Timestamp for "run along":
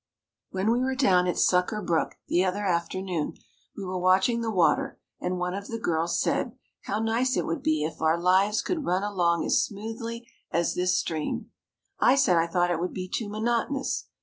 8.83-9.45